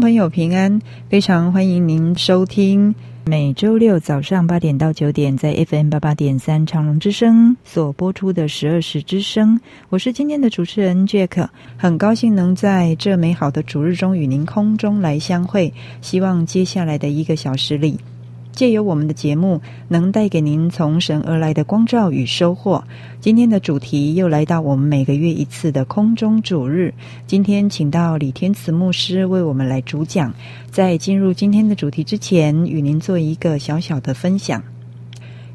[0.00, 0.80] 朋友平安，
[1.10, 2.94] 非常欢迎您收听
[3.26, 9.60] 每周六早上八点到九点在 FM 八八点三长隆之声所播出的十二时之声。
[9.90, 15.72] 我是今天的主持人 Jack，很高兴能在这美好的主日中与您空中来相会。
[16.00, 18.00] 希望接下来的一个小时里，
[18.52, 22.82] 借由我们的节目，能带给您从神而来的光照与收获。
[23.20, 26.92] 今天的主题又来到我们每个月一次的空中主日。
[27.26, 30.32] 今天请到李天慈牧师为我们来主讲。
[30.70, 34.62] 在进入今天的主题之前，与您做一个小小的分享。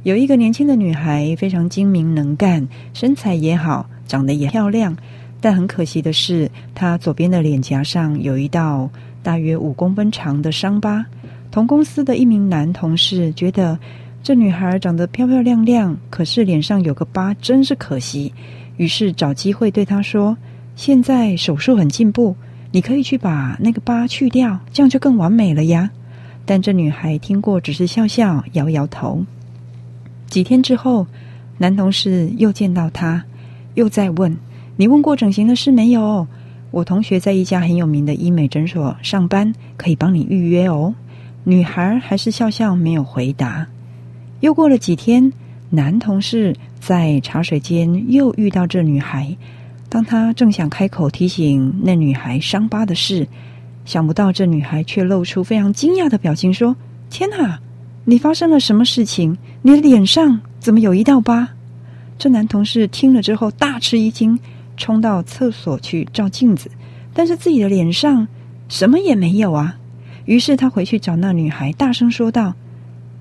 [0.03, 4.95] 有一个年轻的女孩，非常精明能干，身材也好，长得也漂亮，
[5.41, 8.89] 但很可惜的是，她左边的脸颊上有一道
[9.23, 11.05] 大约五公分长的伤疤。
[11.55, 13.79] 同公司的一名男同事觉得
[14.21, 18.33] 这女孩长得漂漂亮亮，可是脸上有个疤，真是可惜。
[18.75, 20.37] 于是找机会对她说
[20.75, 22.35] ：“现在手术很进步，
[22.73, 25.89] 你可以去把那个疤去掉，这样就更完美了呀。”
[26.43, 29.23] 但这女孩听过，只是笑笑，摇摇头。
[30.27, 31.07] 几天之后，
[31.57, 33.23] 男同事又见到她，
[33.75, 34.37] 又在问
[34.75, 36.27] ：“你问过整形的事没有？
[36.71, 40.93] 我同学在一家很有名的医美诊所上班，可以帮你预约哦。”
[41.47, 43.67] 女孩还是笑笑，没有回答。
[44.39, 45.31] 又过了几天，
[45.69, 49.37] 男同事在茶水间又遇到这女孩。
[49.87, 53.27] 当他正想开口提醒那女孩伤疤的事，
[53.85, 56.75] 想不到这女孩却露出非常惊讶的表情，说
[57.11, 57.59] ：“天哪，
[58.05, 59.37] 你发生了什么事情？
[59.61, 61.47] 你的脸上怎么有一道疤？”
[62.17, 64.39] 这男同事听了之后大吃一惊，
[64.77, 66.71] 冲到厕所去照镜子，
[67.13, 68.27] 但是自己的脸上
[68.67, 69.77] 什么也没有啊。
[70.25, 72.53] 于是他回去找那女孩，大声说道。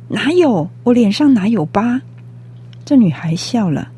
[0.09, 0.69] 哪有？
[0.83, 2.01] 我脸上哪有疤？
[2.85, 3.91] 这女孩笑了。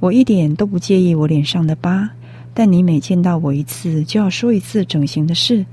[0.00, 2.10] 我一点都不介意我脸上的疤，
[2.52, 5.64] 但你每见到我一次，就要说一次整形的事。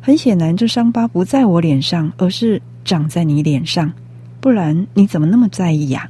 [0.00, 3.92] 很显然，这伤疤不在我脸上，而是长在你脸上。
[4.40, 6.08] 不然你怎么那么在意呀？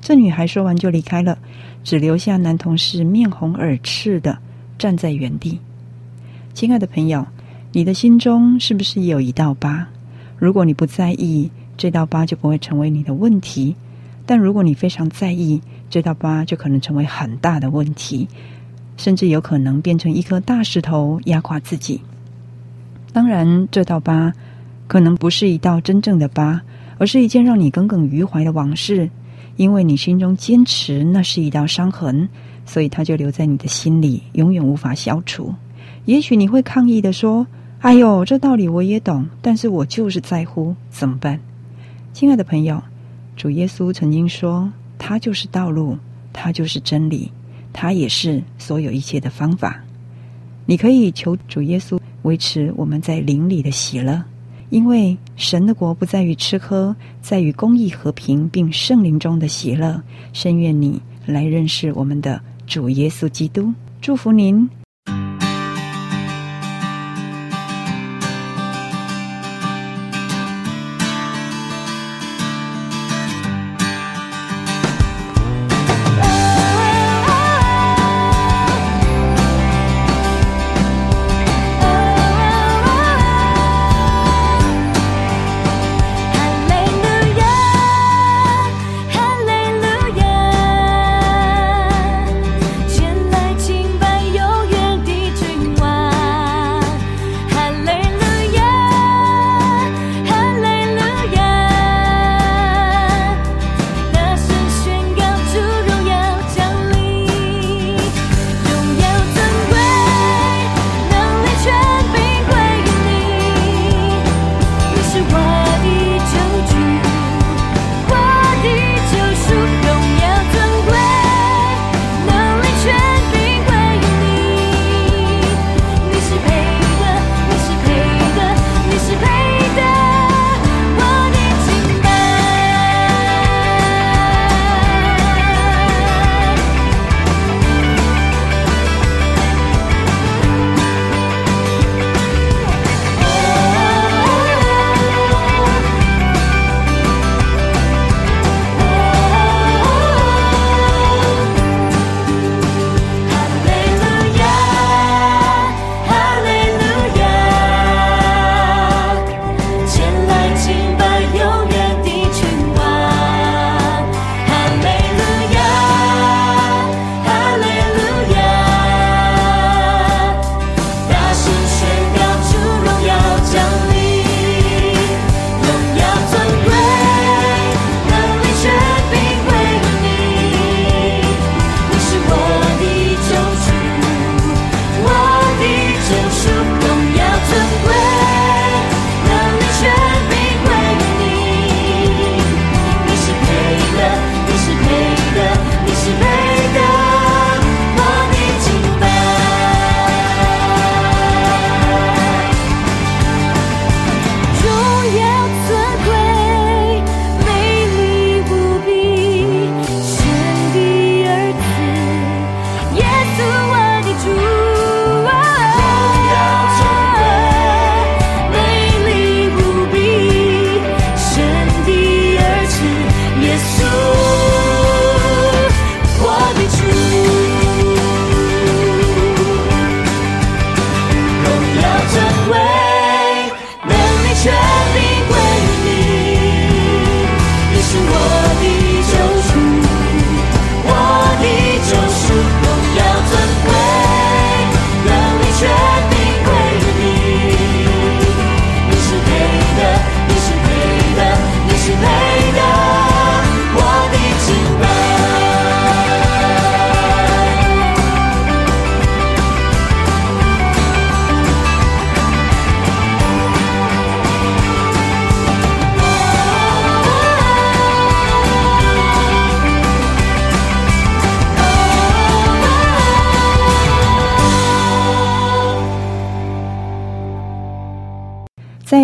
[0.00, 1.38] 这女孩说完就离开了，
[1.84, 4.36] 只留下男同事面红耳赤的
[4.78, 5.60] 站在原地。
[6.54, 7.26] 亲爱的朋友，
[7.76, 9.86] 你的心中是不是也有一道疤？
[10.38, 13.76] 如果你不在意，这道疤就不会成为你的问题，
[14.24, 18.26] 但如果你非常在意，这道疤就可能成为很大的问题，
[18.96, 22.00] 甚至有可能变成一颗大石头压垮自己。
[23.12, 24.32] 当然，这道疤
[24.88, 26.58] 可能不是一道真正的疤，
[26.96, 29.10] 而是一件让你耿耿于怀的往事，
[29.56, 32.26] 因为你心中坚持那是一道伤痕，
[32.64, 35.54] 所以它就留在你的心里，永远无法消除。
[36.06, 37.46] 也许你会抗议地说
[37.86, 41.38] ：“哎呦，这道理我也懂，但是我就是在乎，怎么办？”
[42.12, 42.82] 亲爱的朋友，
[43.36, 44.68] 主耶稣曾经说
[44.98, 45.96] ：“他就是道路，
[46.32, 47.30] 他就是真理，
[47.72, 49.80] 他也是所有一切的方法。”
[50.66, 54.20] 你可以求主耶稣维持我们在灵里的喜乐，
[54.70, 60.02] 因为神的国不在于吃喝，在于公义、和平，并圣灵中的喜乐。
[60.32, 64.68] 深愿你来认识我们的主耶稣基督，祝福您。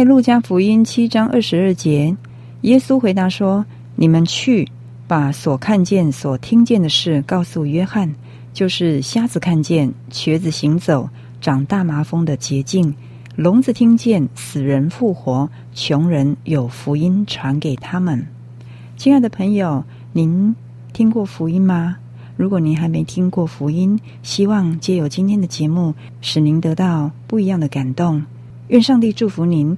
[0.03, 2.17] 在路加福音七章二十二节，
[2.63, 4.67] 耶稣回答说：“你们去，
[5.07, 8.13] 把所看见、所听见的事告诉约翰，
[8.53, 11.09] 就是瞎子看见，瘸子行走，
[11.41, 12.93] 长大麻风的洁净，
[13.37, 18.27] 聋子听见，死人复活，穷人有福音传给他们。”
[18.99, 20.53] 亲爱的朋友，您
[20.93, 21.97] 听过福音吗？
[22.37, 28.21] 如果您还没听过福音，希望借由今天的节目，使您得到不一样的感动。
[28.69, 29.77] 愿上帝祝福您，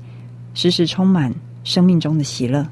[0.55, 1.35] 时时充满
[1.65, 2.67] 生命中的喜乐。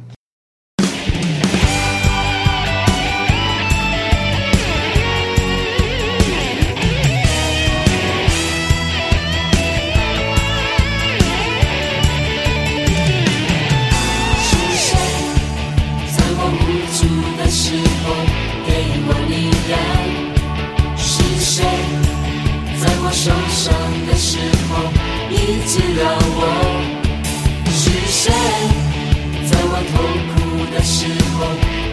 [23.15, 23.73] 受伤
[24.09, 24.83] 的时候，
[25.31, 26.03] 你记得
[26.35, 26.41] 我
[28.25, 28.31] 谁
[29.51, 29.95] 在我痛
[30.31, 30.35] 苦
[30.73, 31.39] 的时候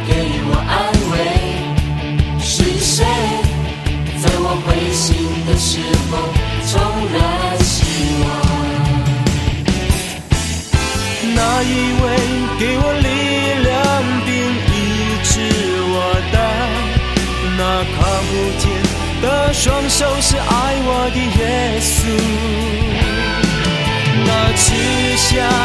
[0.05, 0.09] 给
[0.45, 0.71] 我安
[1.09, 1.13] 慰？
[2.39, 2.93] 是谁
[4.21, 5.07] 在我灰心
[5.47, 5.81] 的时
[6.11, 6.11] 候
[6.69, 6.71] 重
[7.11, 7.17] 燃
[7.63, 7.73] 希
[8.21, 8.29] 望？
[11.33, 11.67] 那一
[11.99, 12.05] 位
[12.59, 13.09] 给我力
[13.65, 13.73] 量
[14.23, 14.29] 并
[14.69, 14.71] 医
[15.23, 15.33] 治
[15.89, 15.97] 我
[16.31, 16.37] 的，
[17.57, 17.59] 那
[17.95, 17.97] 看
[18.29, 18.63] 不见
[19.23, 20.47] 的双手，是爱
[20.85, 21.97] 我的耶稣。
[24.27, 24.63] 那慈
[25.17, 25.58] 祥。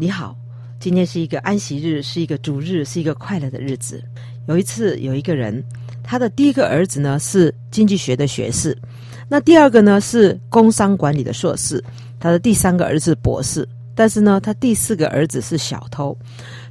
[0.00, 0.34] 你好，
[0.78, 4.02] 今天是一个安息日，是一个主日，是一个快乐的日子。
[4.48, 5.62] 有一次，有一个人，
[6.02, 8.74] 他的第一个儿子呢是经济学的学士。
[9.28, 11.84] 那第二个呢是工商管理的硕士，
[12.18, 16.16] 他的第三个儿子博士，但是呢，他第四个儿子是小偷。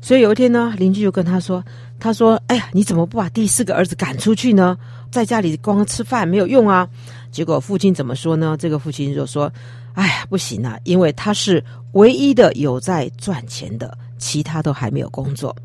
[0.01, 1.63] 所以有一天呢，邻居就跟他说
[1.99, 4.75] ：“他说，哎呀，你怎么不把第四个儿子赶出去呢？
[5.11, 6.89] 在家里光吃饭没有用啊。”
[7.31, 8.55] 结果父亲怎么说呢？
[8.59, 9.51] 这个父亲就说
[9.93, 15.55] ：“哎呀，不行啊，因为他是唯一的有在赚钱的，其他都还没有工作。”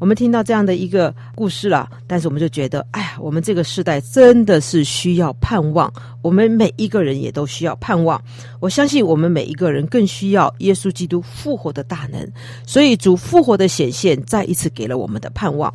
[0.00, 8.22] 我们听到这样的一个故事了，但是我们就觉得，哎呀，我们这个时代真的是需要盼望，我们每一个人也都需要盼望。
[8.60, 12.24] 我相信我们每一个人更需要耶稣基督复活的大能，
[12.64, 15.74] 所以主复活的显现再一次给了我们的盼望。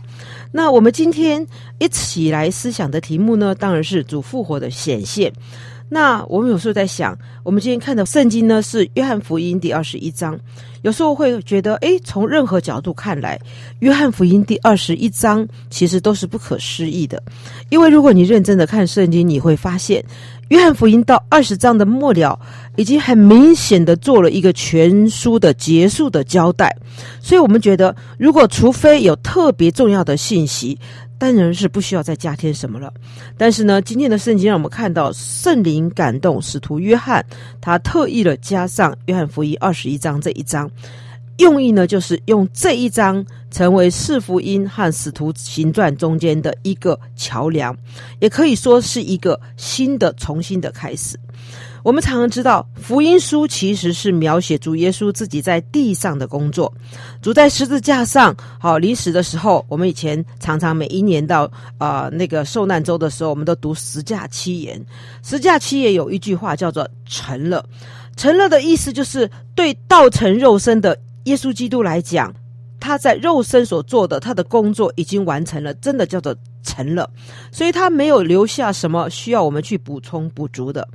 [0.56, 1.46] 那我们今天
[1.80, 5.34] 一起来思想的题目呢，当然是主复活的显现。
[5.90, 10.40] 那我们有时候在想，我们今天看的圣经呢，是约翰福音第二十一章。
[10.82, 13.40] 有时候会觉得，诶，从任何角度看来，
[13.80, 17.22] 约翰福音第二十一章其实都是不可思议的。
[17.70, 20.04] 因为如果你认真的看圣经，你会发现，
[20.50, 22.40] 约翰福音到二十章的末了，
[22.76, 26.76] 已经很明显的做了一个全书的结束的交代。
[27.22, 30.78] 所以我们觉得，如果除非有特别重要的信息，
[31.18, 32.94] 当然是不需要再加添什么了，
[33.38, 37.26] 但是呢，今天的圣经让我们看到圣灵感动使徒约翰，
[37.62, 40.70] 他特意的加上约翰福音二十一章这一章，
[41.38, 47.78] 用意呢就是用这一章成为四福音和使徒行传中间的一个桥梁，
[48.20, 51.18] 也可以说是一个新的、重新的开始。
[51.84, 56.74] 我们常常知道，福音书其实是描写主耶稣自己在地上的工作。
[57.22, 61.44] 主在十字架上，好临死的时候，我们以前常常每一年到
[61.78, 64.84] 啊、呃、那个受难周的时候，我们都读十架七言。
[65.22, 67.64] 十架七言有一句话叫做“成了”，
[68.18, 72.34] 成了的意思就是对道成肉身的耶稣基督来讲，
[72.84, 77.10] 他在肉身所做的他的工作已经完成了，真的叫做成了。
[77.50, 80.86] 所以他没有留下什么需要我们去补充补足的。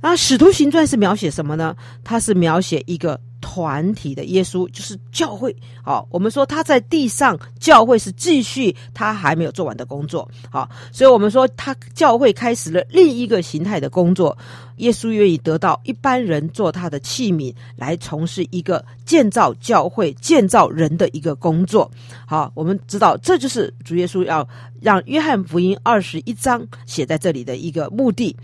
[0.00, 1.76] 那《使徒行传》是描写什么呢？
[2.02, 5.54] 它是描写一个团体的耶稣，就是教会。
[5.82, 10.28] 好，我们说他在地上，教会是继续他还没有做完的工作。
[10.50, 14.36] 好，所以我们说他教会开始了另一个形态的工作。
[14.78, 21.90] 耶稣愿意得到一般人做他的器皿，来从事一个建造教会、建造人的一个工作。
[22.24, 24.48] 好，我们知道这就是主耶稣要
[24.80, 28.36] 让约翰福音二十一章写在这里的一个目的。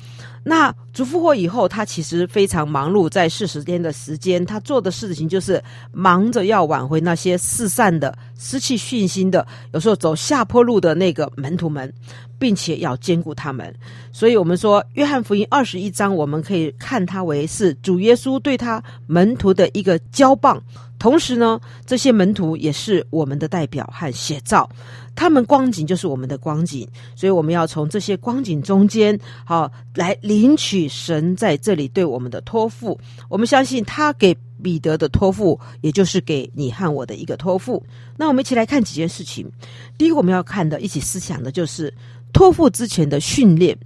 [0.46, 11.90] 那主复活以后，他其实非常忙碌，在四十天的时间，他做的事情就是忙着要挽回那些四散的、失去信心的，有时候走下坡路的那个门徒们，
[12.38, 13.74] 并且要兼顾他们。
[14.12, 20.62] 所以，我们说约翰福音二十一章，我们可以看它为是主耶稣对他门徒的一个交棒。
[20.98, 24.68] 同时呢，这些门徒也是我们的代表和写照，
[25.14, 32.98] 他们光景就是我们的光景，所以我们要从这些光景中间，好来领取神在这里对我们的托付。
[33.28, 37.82] 我们相信他给彼得的托付，也就是给你和我的一个托付。
[38.16, 39.50] 那我们一起来看几件事情。
[39.96, 41.92] 第一个我们要看的，一起思想的就是
[42.32, 43.76] 托付之前的训练。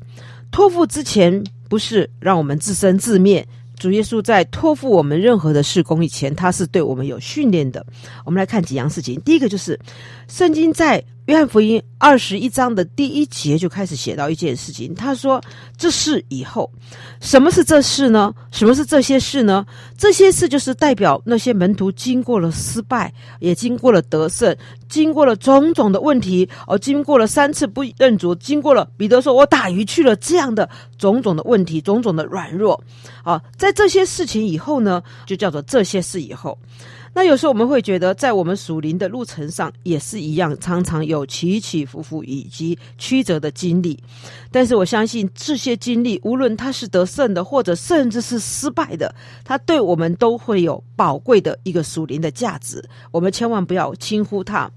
[0.50, 3.46] 托付之前不是让我们自生自灭。
[3.76, 7.84] 主耶稣在托付我们任何的事工以前，他是对我们有训练的。
[8.24, 9.20] 我们来看几样事情。
[9.20, 9.78] 第一个就是，
[10.26, 14.94] 圣经在约翰福音二十一章的第一节就开始写到一件事情。
[14.94, 15.38] 他说
[15.76, 16.72] ：“这事以后，
[17.20, 18.34] 什么是这事呢？
[18.50, 19.66] 什么是这些事呢？
[19.98, 24.56] 这些事就是代表那些门徒经过了失败，也经过了得胜，
[24.88, 32.82] 经过了种种的问题，而经过了三次不认主，经过了彼得说‘我打鱼去了’这样的种种的问题，种种的软弱。
[33.22, 36.58] 啊，在这些事情以后呢，就叫做这些事以后。”
[37.14, 43.98] 那有时候我们会觉得，在我们属灵的路程上也是一样，常常有起起伏伏以及曲折的经历。
[44.52, 49.12] 但是我相信这些经历，无论它是得胜的，或者甚至是失败的，
[49.44, 52.82] 它对我们都会有宝贵的一个属灵的价值。
[53.10, 54.70] 我们千万不要轻忽它。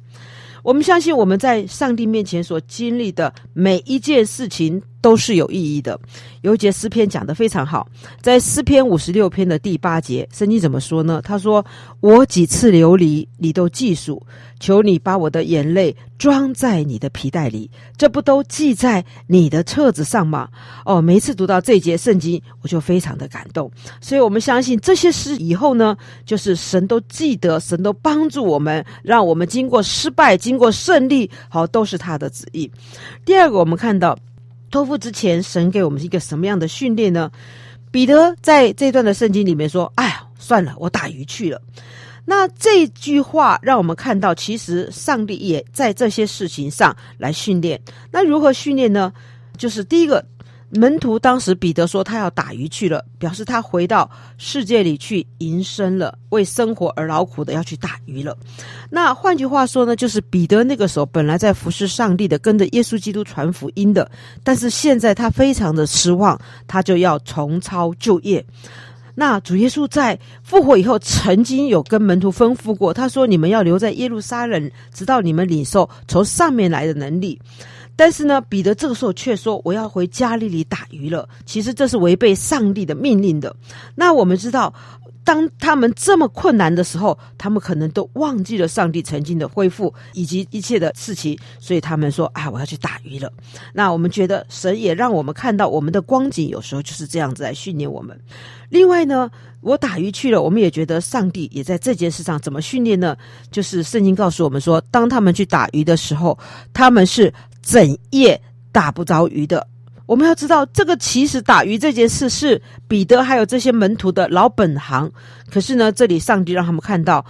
[0.64, 6.00] 我们相信我们在上帝面前所经历的每一件事情都是有意义的。
[6.42, 7.88] 有一节诗篇讲得非常好，
[8.22, 11.22] 在诗篇五十六篇的第八节，圣经怎么说呢？
[11.24, 11.64] 他说
[12.02, 14.22] ：“我几次流离，你都记数。
[14.60, 20.48] 求你把我的眼泪装在你的皮袋里，这不都记在你的册子上吗？”
[20.86, 23.72] 哦，每一次读到这节圣经，我就非常的感动。
[24.00, 32.72] 所以，我们相信这些事以后呢，就是神都记得，神都帮助我们，让我们经过失败，经过胜利，好，都是他的旨意。
[33.26, 34.18] 第二个，我们看到。
[34.72, 37.30] 托付之前，神给我们是一个什么样的训练呢？
[37.92, 41.62] 彼得在这段的圣经里面说：“哎呀，算了，我打鱼去了。”
[42.24, 47.80] 那这句话让我们看到，其实上帝也在这些事情上来训练。
[48.12, 49.12] 那如何训练呢？
[49.58, 50.26] 就是第一个，
[50.74, 58.38] 门徒当时彼得说他要打鱼去了，表示他回到世界里去营生了，为生活而劳苦的要去打鱼了。
[58.90, 64.10] 那换句话说呢，就是彼得那个时候本来在服侍上帝的，跟着耶稣基督传福音的，
[64.44, 68.44] 但是现在他非常的失望，他就要重操旧业。
[69.14, 77.38] 那主耶稣在复活以后，曾经有跟门徒吩咐过，他说：“你们要留在耶路撒冷，直到你们领受从上面来的能力。”
[78.02, 83.56] 但是呢，彼得这个时候却说：“我要回加利利打鱼了。”其实这是违背上帝的命令的。
[83.94, 84.74] 那我们知道，
[85.24, 93.32] 当他们这么困难的时候，他们可能都忘记了上帝曾经的恢复以及一切的事情，所以他们说：“啊，我要去打鱼了。”
[93.72, 98.20] 那我们觉得神也让我们看到我们的光景，有时候就是这样子来训练我们。
[98.70, 99.30] 另外呢，
[99.62, 103.16] 我打鱼去了，我们也觉得上帝也在这件事上怎么训练呢？
[103.52, 106.36] 就是圣经告诉我们说，当他们去打鱼的时候，
[106.74, 107.32] 他们是。
[107.62, 109.68] 整夜打不着鱼的，
[110.06, 115.12] 我们要知道，这个其实打鱼这件事是彼得还有这些门徒的老本行。
[115.50, 117.26] 可是呢，这里上帝让他们看到，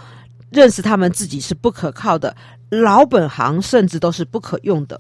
[0.50, 2.36] 认识他们自己是不可靠的，
[2.70, 5.00] 老本行甚至都是不可用的。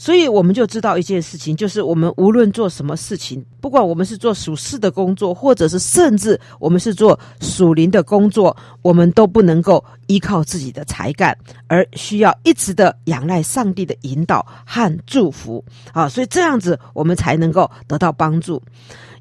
[0.00, 11.36] 所以我们就知道一件事情，就是我们无论做什么事情，不管我们是做属世的工作，或者是甚至我们是做属灵的工作，我们都不能够依靠自己的才干，
[11.66, 16.08] 而需要一直的仰赖上帝的引导和祝福啊！
[16.08, 18.62] 所以这样子，我们才能够得到帮助。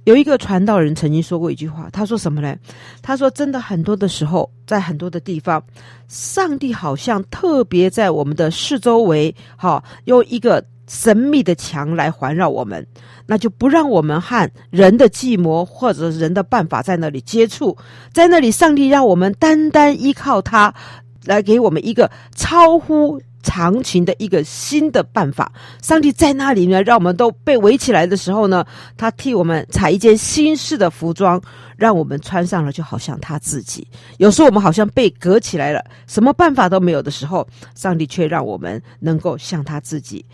[0.09, 2.57] 有一个传道人曾经说过一句话，他说什么呢？
[2.99, 5.63] 他说：“真的，很多的时候，在很多的地方，
[6.07, 12.83] 上帝好像特别在我们的四周围，哈，用一个神秘的墙来环绕我们，
[13.27, 17.77] 那就不让我们和人的计谋或者人的办法在那里接触，
[18.11, 20.73] 在那里，上帝让我们单单依靠他，
[21.25, 28.65] 来给我们一个超乎。”长情的一个新的办法，上帝在那里呢，让我们都被围起来的时候呢，
[28.97, 31.41] 他替我们裁一件新式的服装，
[31.77, 33.87] 让我们穿上了，就好像他自己。
[34.17, 40.25] 有时候我们好像被隔起来了，什么办法都没有的时候，上帝却让我们能够像他自己。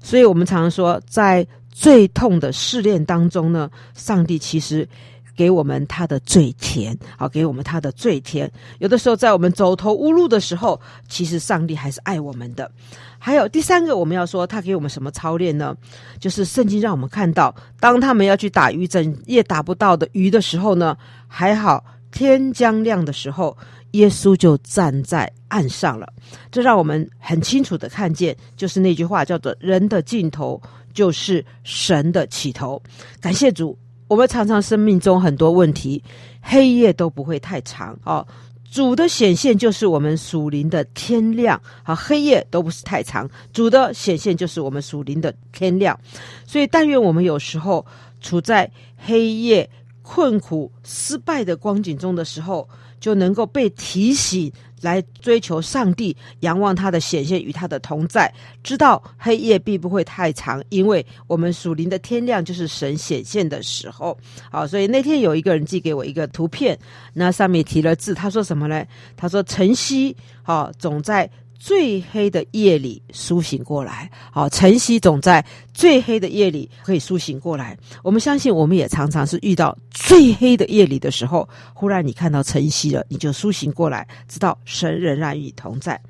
[0.00, 4.88] 所以我们常常说，在最痛的试炼当中呢，上帝其实。
[5.36, 8.50] 给我们他的最甜，好，给我们他的最甜。
[8.78, 12.70] 有的时候，在我们走投无路的时候，其实上帝还是爱我们的。
[13.18, 15.74] 还有第三个，我们要说他给我们什么操练呢？
[16.20, 23.56] 就是圣经让我们看到，当他们要去打鱼，整夜打不到的鱼的时候呢，还好天将亮的时候，
[23.92, 26.12] 耶稣就站在岸上了。
[26.50, 30.60] 这让我们很清楚的看见，就是那句话叫做“人的尽头
[30.92, 32.80] 就是神的起头”。
[33.20, 33.76] 感谢主。
[34.08, 36.02] 我们常常生命中很多问题，
[36.40, 38.26] 黑夜都不会太长哦。
[38.70, 43.30] 主的显现就是我们属灵的天亮，好，黑夜都不是太长。
[43.52, 45.98] 主的显现就是我们属灵的天亮，
[46.44, 47.86] 所以但愿我们有时候
[48.20, 49.70] 处在黑夜、
[50.02, 54.52] 困苦、失败的光景中的时候，就能够被提醒。
[54.84, 64.16] 来追求上帝，仰望他的显现与他的同在，知道黑夜并不会太长，因为我们属灵的天亮就是神显现的时候。
[64.50, 66.78] 好，所以那天有一个人寄给我一个图片，
[67.14, 68.84] 那上面提了字，他说什么呢？
[69.16, 71.28] 他说晨曦，好，总在。
[71.58, 77.76] 最黑的夜里苏醒过来，好，晨曦总在最黑的夜里可以苏醒过来。
[78.02, 86.00] 我们相信，我们也常常是遇到最黑的夜里的时候，忽然你看到晨曦了，你就苏醒过来，知道神仍然与你同在。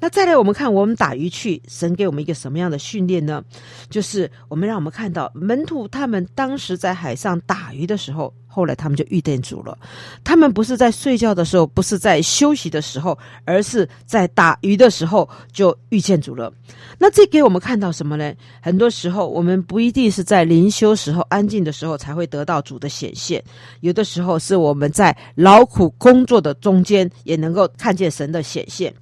[0.00, 3.42] 那再来，我们看我们打鱼去，神给我们一个什么样的训练呢？
[3.90, 8.32] 就是我们让我们看到门徒他们当时在海上打鱼的时候。
[8.50, 9.78] 后来他们就遇见主了，
[10.24, 16.52] 他们不是在睡觉的时候，不是在休息的时候，而是在打鱼的时候就遇见主了。
[16.98, 18.34] 那这给我们看到什么呢？
[18.60, 23.40] 很多时候我们不一定是在灵修时候安静的时候才会得到主的显现，
[23.80, 28.92] 有的时候是我们在劳苦工作的中间也能够看见神的显现。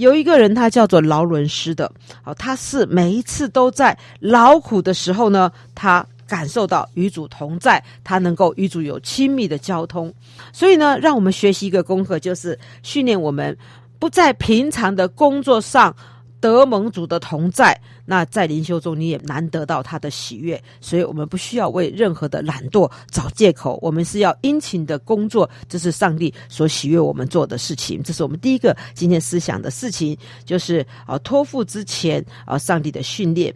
[0.00, 1.90] 有一个人他叫做劳伦斯的，
[2.22, 6.04] 好，他是每一次都在劳苦的时候呢，他。
[6.30, 10.14] 感受到与主同在，他能够与主有亲密的交通，
[10.52, 13.58] 所以呢，让我们学习一个功课，就是训练我们
[13.98, 15.92] 不在平常的工作上
[16.38, 17.76] 得蒙主的同在。
[18.10, 28.02] 那在灵修中，你也难得到他的喜悦，所以我们不需要为任何的懒惰找借口，我们是要殷勤的工作，这是上帝所喜悦我们做的事情。
[28.02, 33.54] 这是我们第一个今天思想的事情，就是啊，托付之前啊，上帝的训练。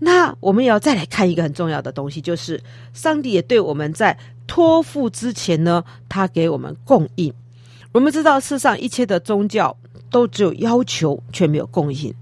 [0.00, 2.60] 那我们也要再来看一个很重要的东西，就是
[2.94, 7.32] 上帝也对我们在托付之前呢，他给我们供应。
[7.92, 9.76] 我们知道世上一切的宗教
[10.10, 12.12] 都只有要求，却没有供应。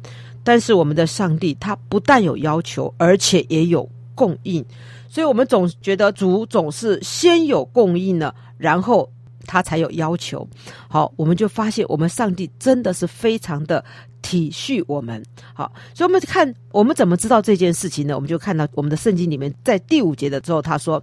[0.45, 4.65] 但是我们的上帝他不但有要求，而且也有供应。
[5.09, 9.11] 所以我们总觉得主总是先有供应了，然后
[9.47, 10.47] 他才有要求。
[10.89, 13.85] 好，我们就发现我们上帝真的是非常的
[14.23, 15.23] 体恤我们。
[15.53, 18.15] 好，所以我们看我们怎么知道这件事情呢？
[18.15, 21.03] 我们就看到我们的圣经里面，在第五节的时候，他说：“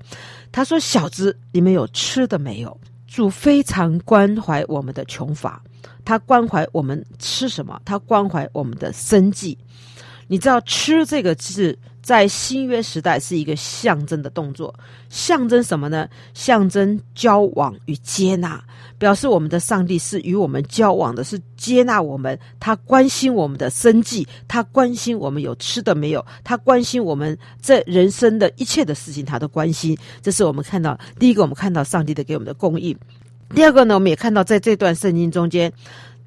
[0.51, 2.75] 他说小子，你们有吃的没有？”
[3.05, 5.61] 主非常关怀我们的穷乏，
[6.09, 9.55] 他关怀我们吃什么，他关怀我们的生计。
[10.27, 14.73] 你知道“吃”这个字在新约时代是一个象征的动作，
[15.11, 16.09] 象征什么呢？
[16.33, 18.59] 象征交往与接纳，
[18.97, 29.95] 表示我们的上帝是与我们交往的，是接纳我们，他关心我们的生计，他关心我们有吃的没有，他关心我们这人生的一切的事情，他都关心。
[30.23, 32.95] 这是我们看到第一个，我们看到上帝的给我们的供应；
[33.55, 35.71] 第二个呢，我们也看到在这段圣经中间。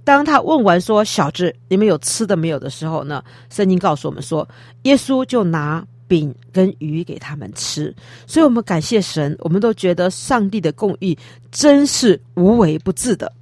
[0.04, 4.46] 当他问完说：“小子，你们有吃的没有？”的时候呢，圣经告诉我们说，
[4.82, 7.94] 耶稣就拿饼跟鱼给他们吃。
[8.26, 11.16] 所以，我们感谢神，我们都觉得上帝的供应
[11.52, 13.32] 真是无微不至的。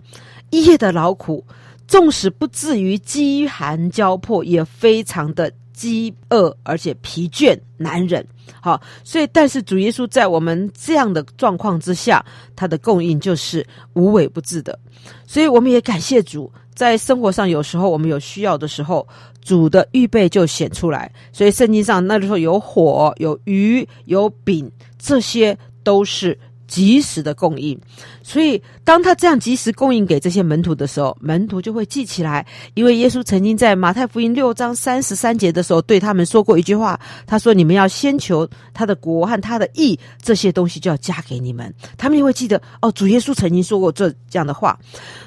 [0.50, 1.42] 一夜的劳苦，
[1.88, 8.22] 纵使不至于饥寒交迫，也非常的饥饿，而且疲倦难忍。
[8.60, 12.22] 好，所以，但是主耶稣在我们这样的状况之下，
[12.54, 14.78] 他的供应就是无微不至的。
[15.26, 19.08] 所以，我们也感谢主，在生活上有时候我们有需要的时候，
[19.40, 21.10] 主的预备就显出来。
[21.32, 26.38] 所以，圣经上那时候有火、有鱼、有饼，这些都是。
[26.70, 27.76] 及时的供应，
[28.22, 44.78] 所以当他这样及时供应给这些门徒的时候，门徒就会记起来，因为耶稣曾经在马太福音六章三十三节的时候对他们说过一句话，他说：“你们要先求他的国和他的义，这些东西就要加给你们。”他们也会记得哦，主耶稣曾经说过这这样的话，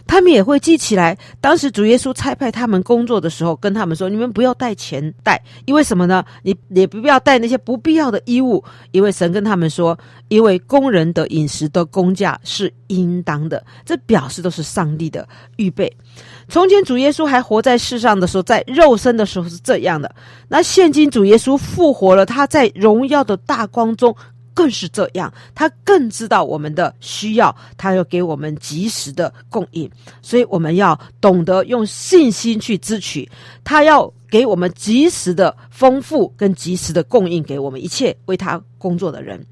[0.08, 6.23] 他们也会记起来，当时主耶稣差派他们工作的时候，跟他们说：“你们不要带钱带，因为什么呢？
[6.41, 15.91] 你也不要带那些不必要的衣物，因为神跟他们说，因为工人的。”饮食的工价是应当的，这表示都是上帝的预备。
[16.48, 20.13] 从前主耶稣还活在世上的时候，在肉身的时候是这样的。
[20.48, 24.15] 那现今主耶稣复活了，他在荣耀的大光中
[24.53, 25.33] 更是这样。
[25.53, 29.89] 他更知道我们的需要，他要给我们及时的供应。
[30.21, 33.29] 所以我们要懂得用信心去支取，
[33.63, 39.43] 他要给我们及时的丰富跟及时的供应，给我们一切为他工作的人。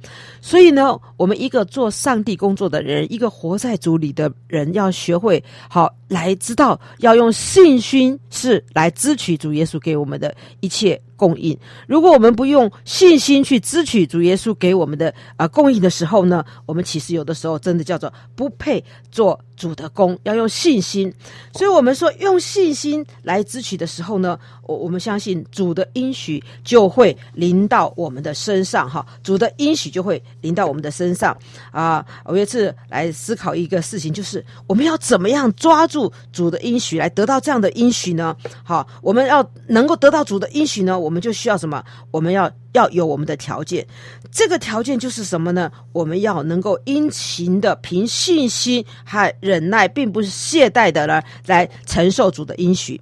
[0.41, 11.55] 所以呢，我们一个做上帝工作的人，一个活在主里的人，要学会好来知道，要用信心是来支取主耶稣给我们的一切供应。
[11.87, 20.17] 如果我们不用信心去支取主耶稣给我们的啊、供应的时候呢，我们其实有的时候真的叫做不配做主的工。
[20.23, 21.13] 要用信心，
[21.53, 30.21] 所以我们说用信心来支取的时候呢，我我们相信主的应许就会临到我们的身上哈，主的应许就会。
[30.41, 31.37] 临到我们的身上
[31.71, 32.03] 啊！
[32.25, 38.35] 我有一次来思考一个事情，就是我们要怎么样抓住主的应许来得到这样的应许呢？
[38.63, 41.83] 好，我们要能够得到主的应许呢，我们就需要什么？
[42.09, 43.85] 我们要要有我们的条件。
[44.31, 45.71] 这个条件就是什么呢？
[45.91, 52.99] 我们要能够殷勤的凭信心还忍耐，并不是懈怠的来来承受主的应许。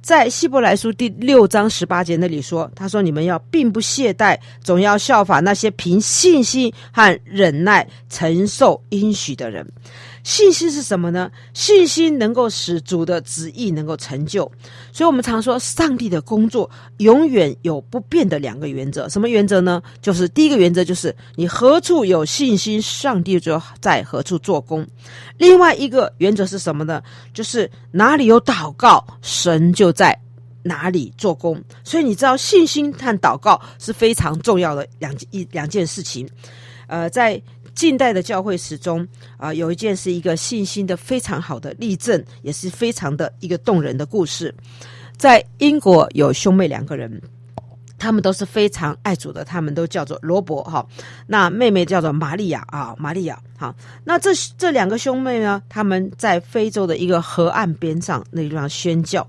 [0.00, 9.66] 在希伯来书第六章十八节那里说：“他说你们要并不懈怠，总要效法那些凭信心和忍耐承受应许的人。”
[10.22, 11.30] 信心是什么呢？
[11.54, 14.50] 信心能够使主的旨意能够成就，
[14.92, 19.08] 所以我们常说，上帝的工作永远有不变的两个原则。
[19.08, 19.82] 什么原则呢？
[20.02, 24.86] 就是第一个原则就是你何处有信心，上帝就在何处做工。
[25.38, 27.02] 另外一个原则是什么呢？
[27.32, 30.14] 就是哪里有祷告，神就在
[30.62, 31.58] 哪里做工。
[31.82, 36.28] 所以你知道，信心和祷告是非常重要的两一两件事情。
[36.86, 37.40] 呃，在。
[37.74, 39.06] 近代的教会史中
[39.36, 44.54] 啊、有一件是一个信心的非常好的例证，也是非常的一个动人的故事。
[45.16, 47.20] 在英国有兄妹两个人，
[47.98, 50.86] 他们都是非常爱主的，他们都叫做罗伯哈，
[51.26, 53.38] 那妹妹叫做玛利亚啊，玛利亚。
[53.60, 59.26] 好，那这这两个兄妹呢，他们在非洲的一个河岸边上那地方宣教。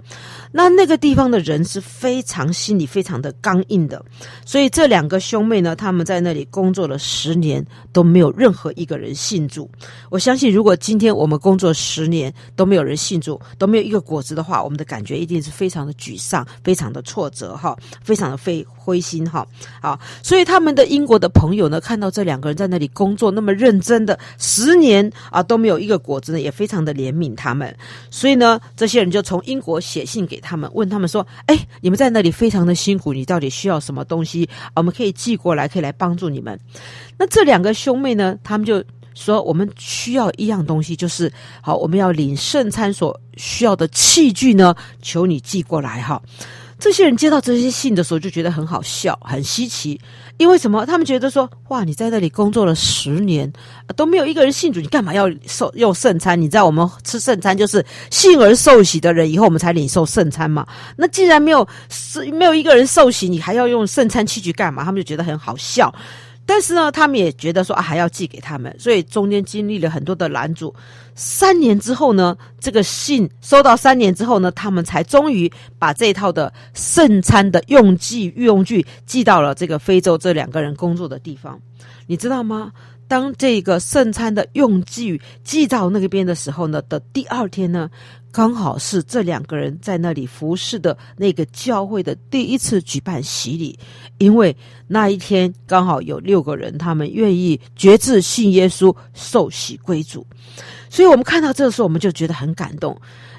[0.54, 4.02] 那那个地方的人是非常心里非常的刚硬的，
[4.46, 9.70] 所以这两个兄妹呢，他们在那里工作了十年，都没有任何一个人信主。
[10.10, 19.46] 我相信，如果今天我们工作十年都没有人信主，都没有一个果子的话，我们的感觉一定是非常的沮丧，非常的挫折哈，非常的非灰心哈。
[19.82, 27.75] 好，所以他们的英国的朋友呢，看到这两个人在那里工作那么认真的，十年啊都没有一个果子呢，也非常的怜悯他们。
[28.10, 34.49] 所以呢，这些人就从英国写信给他们，问他们说：“哎，你们在那里非常的辛苦，你到底需要什么东西？
[34.75, 36.60] 我们可以寄过来，可以来帮助你们。”
[37.17, 41.31] 那这两个兄妹呢，他们就说：“我们需要一样东西，就是
[41.62, 46.21] 好，我们要领圣餐所需要的器具呢，求你寄过来哈。”
[46.79, 50.01] 这些人接到这些信的时候，就觉得很好笑，很稀奇，
[50.38, 50.86] 因为什么？
[50.86, 53.52] 他们觉得说：“哇，你在那里工作了十年，
[53.96, 56.39] 都没有一个人信主，你干嘛要受用圣餐？
[56.39, 60.65] 你知道我们吃圣餐就是信而受洗的人，以后我们才领受圣餐嘛。
[60.96, 61.67] 那既然没有
[62.34, 64.84] 没有一个人受洗，你还要用圣餐器具干嘛？
[64.84, 65.94] 他们就觉得很好笑。”
[66.44, 70.74] 但是呢，他们也觉得说啊，还要寄给他们，所以中间经历了很多的拦阻。
[71.15, 81.60] 三年之后呢，这个信收到三年之后呢，他们才终于把这套的圣餐的用具、用具寄到了这个非洲这两个人工作的地方。
[82.08, 82.71] 你知道吗？
[83.08, 87.89] 当这个圣餐的用具寄到那个边的时候呢，的第二天呢，
[88.32, 93.78] 刚好是这两个人在那里服侍的那个教会的第一次举办洗礼，
[94.17, 94.56] 因为
[94.88, 100.26] 那一天刚好有六个人，他们愿意决志信耶稣，受洗归主，
[100.91, 102.95] 所以我们看到这个时候，我们就觉得很感动，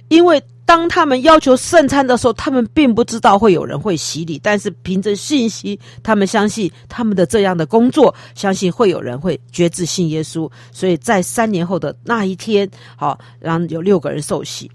[0.09, 0.43] 因为。
[0.65, 10.51] 当他们要求圣餐的时候，他们并不知道会有人会洗礼，但是凭着信心，他们相信他们的这样的工作，相信会有人会决志信耶稣。
[10.71, 14.71] 所以在三年后的那一天，好，然后有六个人受洗。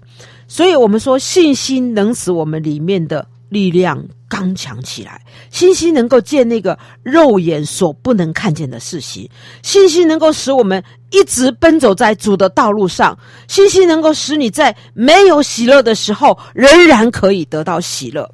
[0.46, 3.26] 所以我们说，信心能使我们里面的。
[3.48, 9.28] 力量刚强起来，信心能够见那个肉眼所不能看见的事情，
[9.62, 18.30] 信心能够使我们一直奔走在主的道路上，信心能够使你在没有喜乐的时候，仍然可以得到喜乐。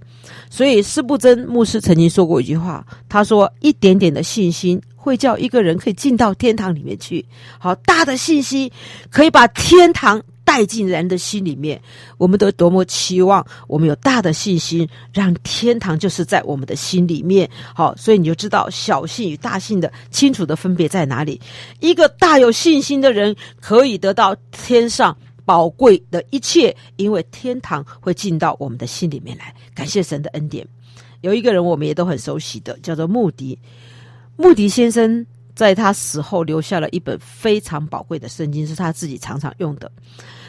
[0.50, 7.24] 所以，司布真牧师曾经说过一句话，他说：“一点点的信心会叫一个人可以进到天堂里面去，
[7.58, 8.70] 好大的信心
[9.10, 11.80] 可以把天堂。”带进人的心里面，
[12.18, 17.48] 我们都多么期望我们有大的信心，让天堂就是在我们的心里面。
[17.74, 21.40] 好，所以你就知道小信与大信的清楚的分别在哪里。
[21.80, 29.52] 一个大有信心的人，可以得到天上宝贵的一切，因为天堂会进到我们的心里面来。
[29.74, 30.66] 感谢神的恩典。
[31.22, 33.58] 有一个人我们也都很熟悉的，叫做穆迪。
[34.36, 35.26] 穆迪先生。
[35.54, 39.90] 在他死后留下了一本非常宝贵的圣经，是他自己常常用的。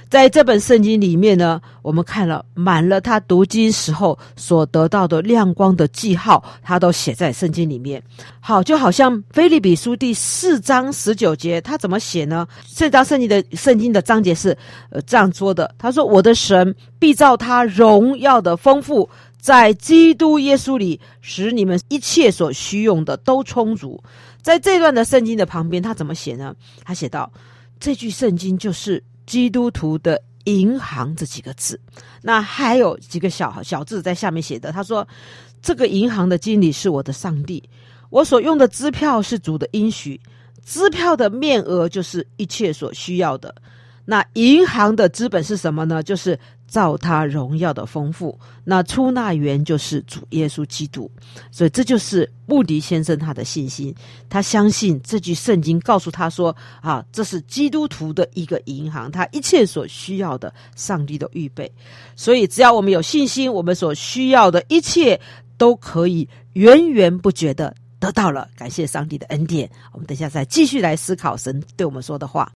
[0.08, 8.02] 在这本圣经里面呢，我们看了满了他读经时候所得到的亮光的记号，他都写在圣经里面。
[8.40, 12.48] 好，就好像腓立比书第四章十九节，他怎么写呢？
[12.76, 14.56] 这章圣经的圣经的章节是
[14.92, 19.10] 呃这样说的：他说，我的神必照他荣耀的丰富，
[19.42, 24.02] 在基督耶稣里，使你们一切所需用的都充足。
[24.46, 26.56] 在这段的圣经的旁边，他怎么写呢？
[26.84, 27.34] 他写道
[27.82, 31.82] ：“这句圣经就是基督徒的银行这几个字。
[32.22, 34.72] 那还有几个小小字在下面写的。
[34.72, 35.08] 他说
[35.64, 37.68] ：‘这个银行的经理是我的上帝，
[38.12, 40.22] 我所用的支票是主的应许，
[40.64, 43.56] 支票的面额就是一切所需要的。
[44.06, 46.04] 那银行的资本是什么呢？
[46.04, 51.10] 就是。’”照他荣耀的丰富，那出纳员就是主耶稣基督，
[51.52, 53.94] 所以这就是穆迪先生他的信心。
[54.30, 61.72] 他相信这句圣经告诉他说：“啊，这是基督徒的一个银行，他一切所需要的，上帝都预备。
[62.16, 65.20] 所以只要我们有信心，我们所需要的一切
[65.58, 68.50] 都可以源源不绝的得到了。
[68.58, 69.70] 感谢上帝的恩典。
[69.94, 72.52] 我们等一下再继续来思考神对我们说的话。”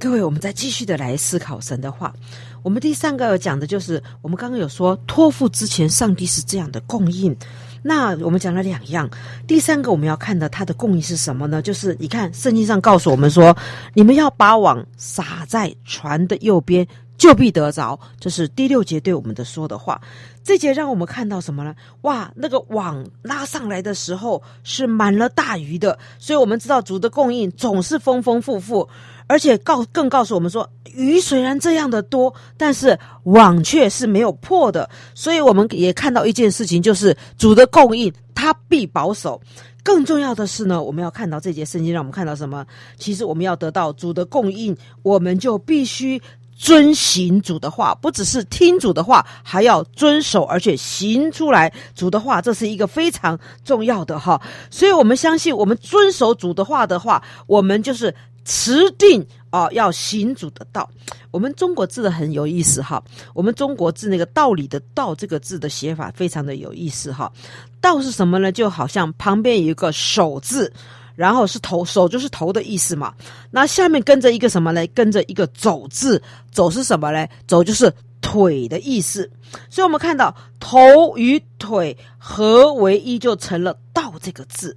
[0.00, 2.14] 各位，我们再继续的来思考神的话。
[2.62, 7.36] 我们第三个讲的就是，我们刚刚有说托付之前，上帝是这样的供应。
[7.82, 9.10] 那我们讲了两样，
[9.48, 11.60] 第三个我们要看的它的供应是什么呢？
[11.60, 13.56] 就是你看圣经上告诉我们说，
[13.92, 16.86] 你们要把网撒在船的右边，
[17.16, 17.98] 就必得着。
[18.20, 20.00] 这是第六节对我们的说的话。
[20.44, 21.74] 这节让我们看到什么呢？
[22.02, 28.88] 哇，那个网拉上来的时候是满了大鱼的，所以我们知道主的供应总是丰丰富富。
[29.28, 34.88] 而且告更告诉我们说，鱼虽然这样的多，但是网却是没有破的。
[35.14, 39.40] 所以我们也看到一件事情，就是主的供应，他必保守。
[39.84, 42.66] 更重要的是呢，我们要看到这节圣经，让我们看到什么？
[42.98, 46.20] 其实我们要得到主的供应，我们就必须
[46.54, 54.38] 遵行主的话，不只是听主的话，还要遵守，而且行出来主的话，这是一个非常重要的哈。
[54.68, 58.14] 所以，我们相信，我们遵守主的话的话，我们就是
[58.48, 59.20] 持定
[59.50, 60.88] 啊、呃，要行主的道。
[61.30, 63.02] 我们中国字的很有意思哈，
[63.34, 67.30] 我们中国字那个道理的道这个字的写法非常的有意思哈。
[67.78, 68.50] 道是什么呢？
[68.50, 70.72] 就好像旁边有一个手字。
[71.14, 73.12] 然后是头，手就是头的意思嘛。
[73.50, 74.86] 那下面跟着一个什么呢？
[74.94, 76.22] 跟着一个走字，
[76.52, 77.26] 走是什么呢？
[77.48, 79.28] 走就是腿的意思。
[79.68, 80.78] 所以我们看到头
[81.16, 84.76] 与腿合为一，就成了道这个字。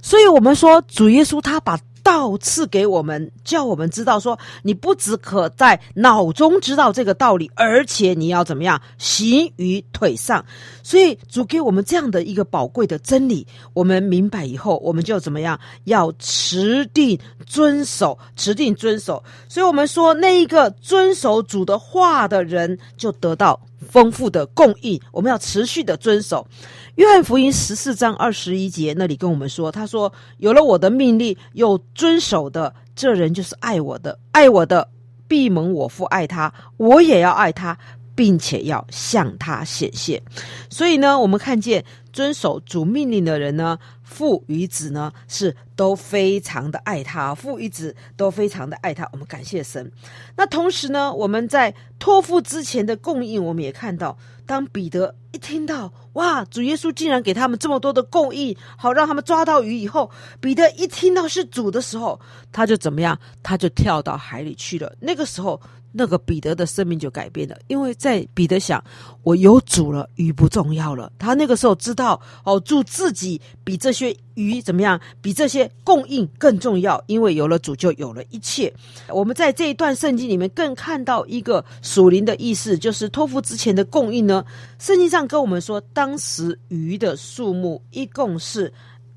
[0.00, 1.78] 所以我们说主耶稣他把。
[2.02, 10.44] 道赐给我们，叫我们知道说，你不只可在脑中知道这个道理，而且你要怎么样行于腿上。
[10.82, 19.22] 所以主给我们这样的一个宝贵的真理，我们明白以后，我们就怎么样要持定遵守，持定遵守。
[19.48, 25.00] 所以我们说，那一个遵守主的话的人，就得到丰富的供应。
[25.10, 26.46] 我们要持续的遵守。
[26.96, 34.18] 约翰福音十四章二十一节那里跟我们说：“他说，有了我的命令又遵守的，这人就是爱我的。
[34.32, 34.88] 爱我的，
[35.26, 37.78] 必蒙我父爱他，我也要爱他，
[38.14, 40.22] 并且要向他显现。
[40.68, 43.78] 所以呢，我们看见遵守主命令的人呢，
[44.12, 49.08] 父与子呢是都非常的爱他，父与子都非常的爱他。
[49.12, 49.90] 我们感谢神。
[50.36, 60.10] 那同时呢，我们在托付之前的供应，我们也看到。”当彼得一听到哇，主耶稣竟然给他们这么多的供应，好让他们抓到鱼以后，
[60.40, 63.18] 彼得一听到是主的时候，他就怎么样？
[63.42, 64.94] 他就跳到海里去了。
[65.00, 65.58] 那个时候。
[65.92, 68.82] 那个彼得的生命就改变了，因为在彼得想，
[69.22, 71.12] 我有主了，鱼不重要了。
[71.18, 77.02] 他那个时候知道，哦，主自己比这些鱼怎么样，比这些供应更重要。
[77.06, 78.72] 因为有了主，就有了一切。
[79.08, 84.44] 我们在这一段圣经里面更看到一个属灵的意思，就是托付之前的供应呢。
[84.78, 88.72] 圣经上跟我们说，当时鱼的数目一共是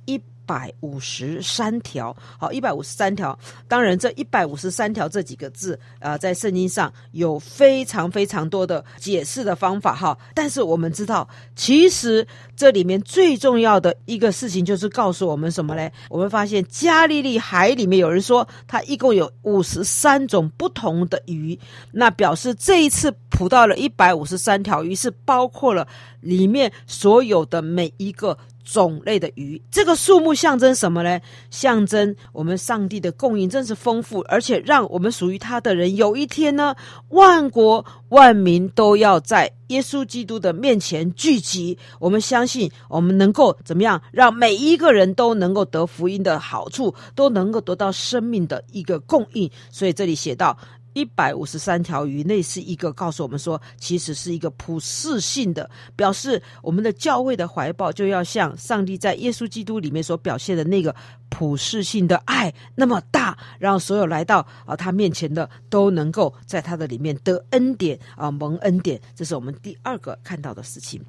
[0.06, 0.22] 一。
[0.46, 3.38] 百五十三条，好，一百五十三条。
[3.68, 10.18] 当然，这一百五十三条这几个字，呃，在圣经上有非常非常多的解释的方法，哈。
[10.34, 12.26] 但是我们知道，其实
[12.56, 15.92] 这里面最重要的一个事情，就是告诉我们什么嘞？
[16.10, 21.58] 我们发现加利利海里面有人说，它一共有五十三种不同的鱼，
[21.92, 25.88] 那表示这一次捕到了一百五十三条鱼，是包括了
[26.22, 28.38] 里面所有的每一个。
[28.66, 31.22] 种类的鱼，这个数目象征什么呢？
[31.52, 36.76] 象征我们上帝的供应真是丰富，而且让我们属于他的人，有一天呢，
[37.10, 41.78] 万国万民都要在耶稣基督的面前聚集。
[42.00, 49.50] 我们相信，我们能够怎么样，让每一个人都能够得福音的好处，都能够得到生命的一个供应。
[49.70, 50.58] 所以这里写到。
[50.96, 56.42] 一百五十三条鱼，那是一个告诉我们说，其实是一个普世性的表示。
[56.62, 60.96] 我们的教会的怀抱就要像上帝在耶稣基督里面所表现的那个
[61.28, 69.00] 普世性的爱那么大，让所有来到啊他面前的都能够在他的里面得恩典啊蒙恩典。
[69.14, 71.02] 这是我们第二个看到的事情。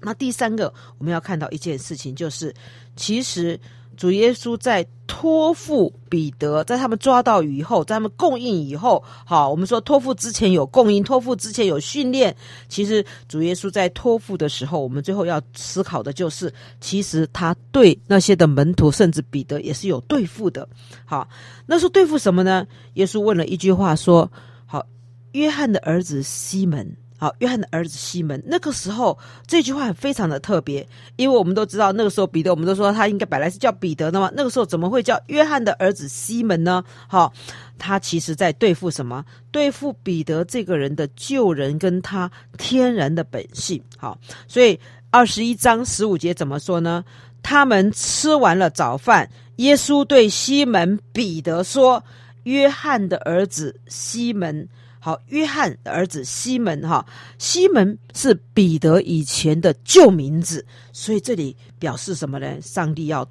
[0.00, 2.52] 那第三个我们要看到一件事情，就是
[2.96, 3.58] 其实。
[3.98, 12.34] 主耶稣在托付彼得，在他们抓到鱼以后，在他们供应以后，好，我们说托付之前有供应，托付之前有训练。
[12.68, 20.68] 其实主耶稣在托付的时候，我们最后要思考的就是，其实他对那些的门徒，甚至彼得也是有对付的。
[21.04, 21.28] 好，
[21.66, 22.64] 那是对付什么呢？
[22.94, 24.30] 耶稣问了一句话说
[24.64, 24.86] ：“好，
[25.32, 36.84] 约翰的儿子西门。”好，约翰的儿子西门，那个时候这句话非常的特别，因为我们都知道那个时候彼得，我们都说他应该本来是叫彼得的嘛，那个时候怎么会叫约翰的儿子西门呢？
[37.08, 37.32] 好，
[37.76, 39.24] 他其实在对付什么？
[39.50, 43.82] 对付彼得这个人的救人跟他天然的本性。
[43.96, 44.16] 好，
[44.46, 44.78] 所以
[45.10, 47.04] 二十一章十五节怎么说呢？
[47.42, 52.00] 他们吃完了早饭，耶稣对西门彼得说
[52.44, 54.68] ：“约翰的儿子西门。”
[55.00, 57.04] 好，约翰的儿子西门，哈，
[57.38, 62.60] 西门是彼得以前的旧名字，所以这里表示什么呢？
[62.60, 63.28] 上帝要。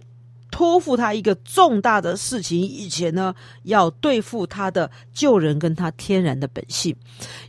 [0.57, 3.31] 托付他一个重大的事情以前呢，
[3.65, 6.95] 要对付他的救人跟他天然的本性。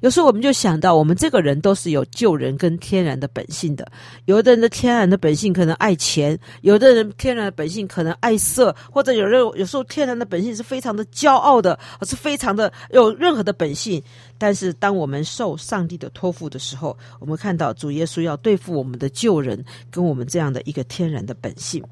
[0.00, 3.90] 有时候我们就想到，我们这个人都是有救人跟天然的本性的。
[4.26, 14.02] 有的人的天然的本性可能爱钱，有的人天然的本性可能爱色，或者有人有时候天然的本性是非常的骄傲的，是非常的有任何的本性。
[14.36, 21.82] 但是当我们受上帝的托付的时候，我们看到主耶稣要对付我们的救人跟我们这样的一个天然的本性。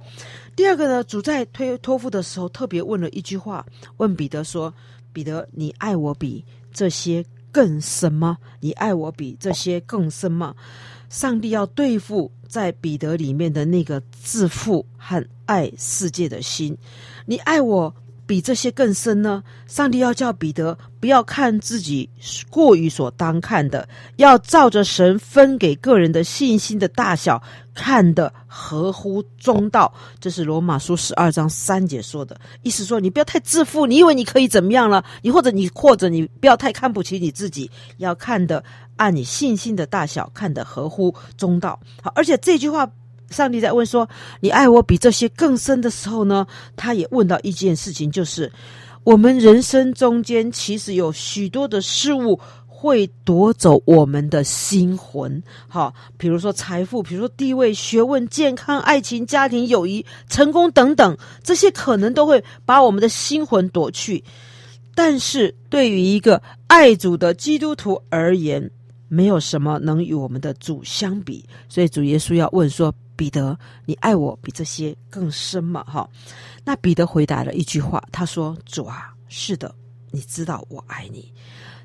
[0.57, 3.65] 第二个呢，主在推托付的时候，特别问了一句话，
[3.99, 4.73] 问彼得说
[5.13, 6.43] ：“彼得，你爱我比
[6.73, 8.39] 这些更深吗？
[8.61, 10.55] 你爱我比这些更深吗？
[11.11, 16.77] 上帝要对付在彼得里面的那个自负和爱世界的心。
[17.27, 17.95] 你爱我
[18.27, 19.45] 比这些更深呢？
[19.67, 20.77] 上帝要叫彼得
[21.07, 22.11] 不要看自己
[22.51, 27.41] 过于所当看的，要照着神分给个人的信心的大小
[27.73, 29.95] 看得合乎中道。
[30.19, 35.05] 这是罗马书十二章三节说的意思，说你不要太自负，你以为你可以怎么样了？
[35.23, 38.65] 你或者你或者你不要太看不起你自己，要看的
[38.97, 41.79] 按你信心的大小看得合乎中道。
[42.03, 42.91] 好，而且这句话。
[43.29, 46.47] 上帝在问说：“你爱我比这些更深的时候呢？”
[46.77, 48.51] 他也问到一件事情，就是
[49.07, 64.25] 我们人生中间其实有许多的事物会夺走我们的心魂，哈，比如说财富，比如说地位、学问、健康、爱情、家庭、友谊、成功等等，这些可能都会把我们的心魂夺去。
[64.93, 68.69] 但是对于一个爱主的基督徒而言，
[69.07, 71.45] 没有什么能与我们的主相比。
[71.69, 72.93] 所以主耶稣要问说。
[73.17, 75.83] 彼得，你爱我比这些更深嘛？
[75.85, 76.09] 哈，
[76.65, 79.75] 那彼得回答了一句话，他说：“主啊，是的，
[80.11, 81.33] 你知道我爱你。”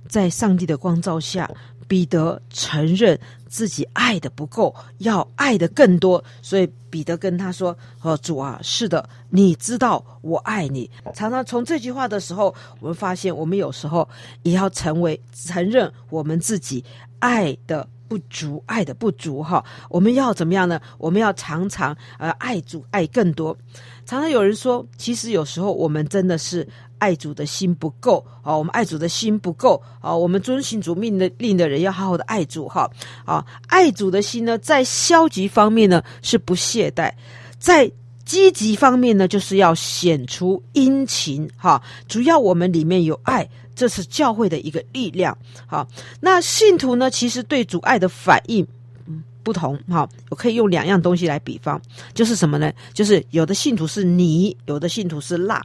[0.09, 1.49] 在上帝的光照下，
[1.87, 3.17] 彼得承认
[3.47, 6.21] 自己爱的不够，要爱的更多。
[6.41, 14.07] 所以彼得跟他说：“哦，主啊，是的，你知道我爱你。”常常从这句话的时候，我们发现，我们有时候
[14.43, 16.83] 也要成为承认我们自己
[17.19, 17.87] 爱的。
[18.11, 20.81] 不足，爱的不足哈，我们要怎么样呢？
[20.97, 23.57] 我们要常常呃爱主爱更多。
[24.05, 32.91] 常常有人说，其实有时候我们真的是爱主的心不够哦，我们爱主的心不够哦，我们遵循主命的令的人要好好的爱主哈
[33.23, 37.13] 啊，爱主的心呢，在消极方面呢是不懈怠，
[37.59, 37.89] 在
[38.31, 43.45] 积极方面呢就是要显出殷勤哈，主要我们里面有爱。
[43.75, 45.87] 这是教会的一个力量，好，
[46.19, 47.09] 那信徒呢？
[47.09, 48.65] 其实对主爱的反应
[49.43, 51.81] 不同，哈，我可以用两样东西来比方，
[52.13, 52.71] 就是什么呢？
[52.93, 55.61] 就是有的信徒是泥，有的信徒是蜡，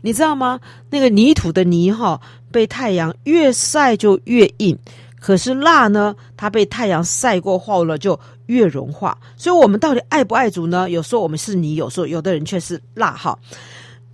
[0.00, 0.58] 你知道吗？
[0.90, 4.76] 那个泥土的泥哈，被太阳越晒就越硬，
[5.22, 9.16] 可是蜡呢，它被太阳晒过后了就越融化。
[9.36, 10.90] 所以，我们到底爱不爱主呢？
[10.90, 13.12] 有时候我们是泥，有时候有的人却是蜡。
[13.12, 13.38] 哈，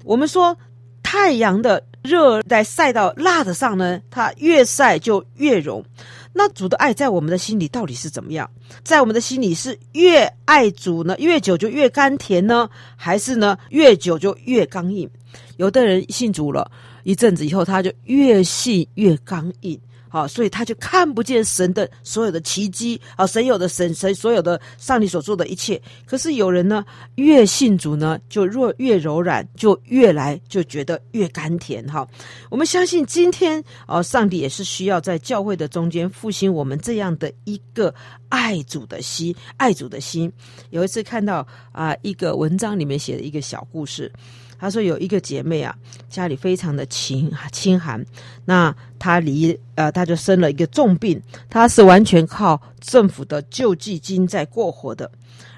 [0.04, 0.54] 我们说
[1.02, 1.82] 太阳的。
[2.00, 5.84] 热在晒到蜡的上呢，它越晒就越融。
[6.32, 8.48] 那主的爱在我们的心里到底是怎么样？
[8.84, 15.10] 在我们的心里是越爱主呢，越久就越甘甜呢，还是呢越久就越刚硬？
[15.56, 16.70] 有的人信主了
[17.02, 19.78] 一阵子以后，他就越信越刚硬。
[20.08, 25.80] 好，所以他就看不见神的所有的奇迹啊，神有的神神所有的上帝所做的一切。
[26.06, 26.84] 可是有人呢，
[27.16, 31.86] 越信主呢，就若越柔软，就越来就觉得越甘甜。
[31.86, 32.08] 哈，
[32.50, 37.94] 我们相信今天啊，上帝也是需要在教会的中间复兴我们这样的一个
[38.28, 40.32] 爱主的心，爱主的心。
[40.70, 44.10] 有一次看到啊，一个文章里面写的一个小故事。
[44.58, 45.74] 他说有一个姐妹啊，
[46.08, 48.04] 家里非常的清清寒，
[48.44, 55.10] 那她离呃，她就生了一个重病，她是完全靠政府的救济金在过活的。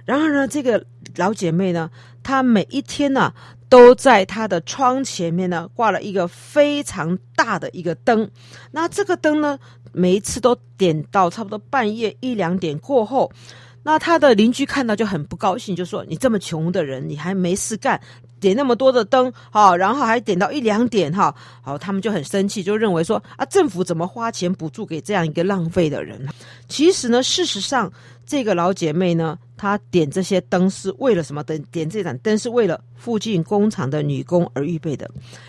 [0.04, 0.84] 然而呢，这个
[1.16, 1.90] 老姐妹呢，
[2.22, 3.32] 她每一天呢，
[3.68, 8.30] 都在她的窗前面呢挂了一个非常大的一个灯。
[8.72, 9.58] 那这个灯呢，
[9.92, 13.30] 每一次都点到差不多半夜一两点过后，
[13.82, 18.00] 那他的邻居看到就很不高兴，就说：“你这么穷的人，你还没事干。”
[18.40, 26.26] 点那么多的灯，好，然后还点到一两点，哈，好，他们就很生气，就认为说啊，政府怎么花钱补助给这样一个浪费的人？
[26.66, 27.92] 其实呢，事实上，
[28.26, 31.44] 这个老姐妹呢，他点这些灯是为了什么？
[31.44, 35.06] 灯点这盏灯是为了附近工厂的女工而预备的。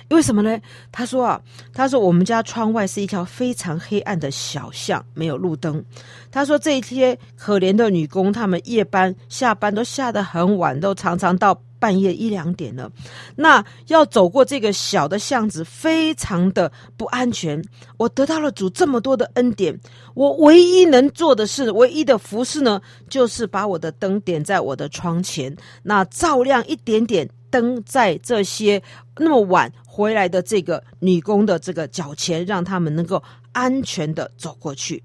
[0.09, 0.59] 因为什么呢？
[0.91, 1.41] 他说啊，
[1.73, 5.81] 他说我们家窗外是一条非常黑暗的小巷，没有路灯。
[6.29, 11.57] 他说这一些可怜的女工，她们夜班下班都下得很晚，都常常到。
[11.81, 12.91] 半夜一两点了，
[13.35, 17.59] 那要走过这个小的巷子，非常的不安全。
[17.97, 19.75] 我得到了主这么多的恩典，
[20.13, 22.79] 我唯一能做的事，唯一的服饰呢，
[23.09, 28.79] 就是把我的灯点在我的窗前，那照亮一点点灯在这些
[29.17, 33.21] 那么晚回来的这个女工的这个脚前，让他们能够
[33.53, 35.01] 安全的走过去。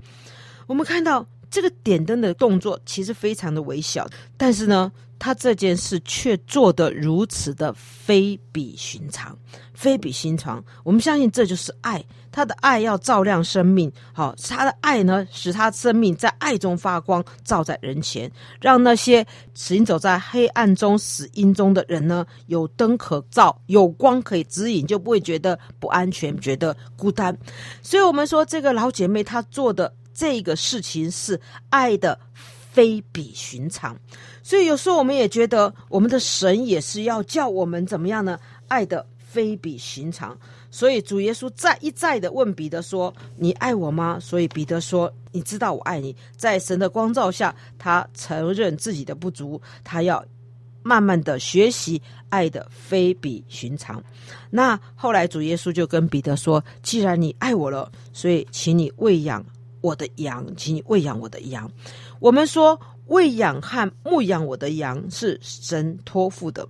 [0.67, 9.37] 我们看到这个点灯的动作其实非常的微小，但是呢，他这件事却做得如此的非比寻常，
[9.73, 10.63] 非比寻常。
[10.85, 18.31] 我们相信这就是爱，他的爱要照亮生命，好，他的爱呢，使他生命在爱中发光，照在人前，
[18.61, 27.37] 让那些行走在黑暗中、死因中的人呢，有灯可照，有光可以指引，就不会觉得不安全，觉得孤单。
[27.81, 31.39] 所以，我们说这个老姐妹她做的这个事情是
[31.69, 32.19] 爱的
[32.73, 33.95] 非比寻常。
[34.43, 38.39] 所以有时候我们也觉得，我们的神也是要叫我们怎么样呢？
[38.69, 40.37] 爱的非比寻常。
[40.71, 50.23] 所以主耶稣再一再的问彼得说：“你爱我吗？”所以彼得说：“你知道我爱你。”在神的光照下，他承认自己的不足，他要
[50.83, 54.03] 慢慢的学习爱的非比寻常。
[54.51, 59.45] 那后来主耶稣就跟彼得说：“既然你爱我了，所以请你喂养
[59.81, 61.71] 我的羊，请你喂养我的羊。”
[62.21, 62.79] 我们说。
[63.09, 66.69] 喂养和牧养我的羊是神托付的。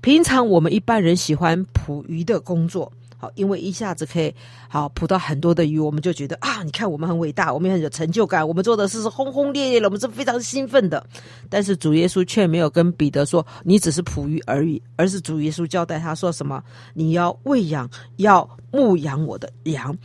[0.00, 4.32] 平常我们一般人喜欢捕鱼的工作，好，因为一下子可以
[4.68, 11.04] 好捕到很多的鱼，我们就觉得啊，你看我们很伟大，我们很有成就感，我们做的事是轰轰烈烈的，我们是非常兴奋的。
[11.50, 16.62] 但是主耶稣却没有跟彼得说，你只是捕鱼而已，而是主耶稣交代他说什么？
[16.92, 19.98] 你要喂养，要牧养我的羊，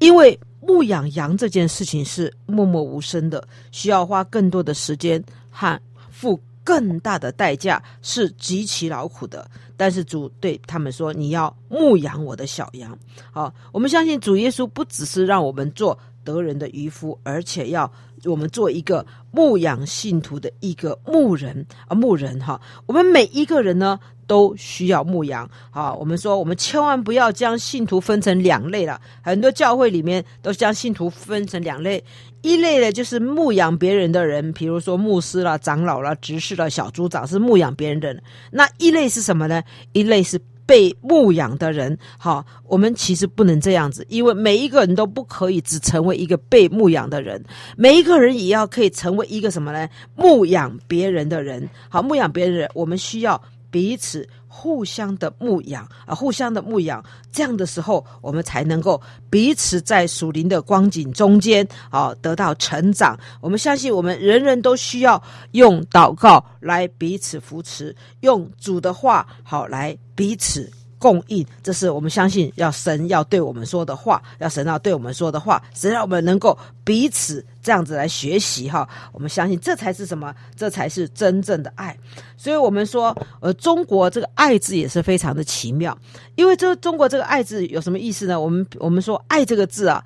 [0.00, 0.38] 因为。
[0.66, 9.48] 牧养羊这件事情是默默无声的，需要花更多的时间和付更大的代价，是极其劳苦的。
[9.76, 12.96] 但是主对他们说：“你要牧养我的小羊。”
[13.32, 17.90] 好，我们相信主耶稣不只是让我们做得人的渔夫，而且要
[18.24, 22.60] 我们做一个牧养信徒的一个牧人啊，牧人哈。
[22.86, 25.48] 我们每一个人呢，都需要牧养。
[25.70, 29.00] 啊，我们说，我们千万不要将信徒分成两类了。
[29.22, 32.02] 很多教会里面都将信徒分成两类，
[32.42, 38.22] 一类呢就是牧养别人的人，比如说牧师啦、长老啦、执事啦、小组长是牧养别人的人。
[38.50, 39.62] 那一类是什么呢？
[39.92, 41.96] 一类是被牧养的人。
[42.18, 47.42] 好，我们其实不能这样子，因为每一个人都不可以只成为一个被牧养的人，
[47.76, 49.88] 每一个人也要可以成为一个什么呢？
[50.16, 51.68] 牧养别人的人。
[51.88, 53.40] 好，牧养别人的人，我们需要。
[53.70, 54.24] 彼此
[54.56, 63.18] 互相的牧养啊，互相的牧养，这样的时候，我们才能够彼此在属灵的光景中间啊，得到成长。
[63.40, 70.72] 我们相信，我们人人都需要用祷告来彼此扶持，用主的话好来彼此。
[71.04, 78.88] 供应，这是我们相信要神要对我们说的话，要神要对我们说的话，神让我们能够彼此这样子来学习哈。
[79.12, 80.34] 我们相信这才是什么？
[80.56, 81.94] 这才是真正的爱。
[82.38, 85.94] 所以我们说，呃，中国这个“爱”字也是非常的奇妙，
[86.36, 88.40] 因为这中国这个“爱”字有什么意思呢？
[88.40, 90.02] 我们我们说“爱”这个字啊，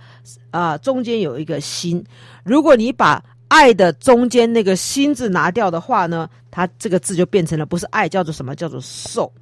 [0.51, 2.05] 啊、中间有一个心。
[2.42, 8.57] 如果你把“爱”的中间那个心字拿掉的话呢，它这个字就变成了不是爱，叫做什么？
[8.57, 9.32] 叫做受。